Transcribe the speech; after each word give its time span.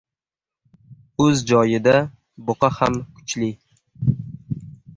•O‘z 1.25 1.43
joyida 1.51 1.93
buqa 2.47 2.73
ham 2.79 2.99
kuchli. 3.21 3.53